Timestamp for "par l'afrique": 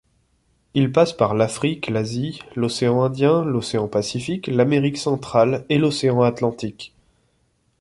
1.13-1.87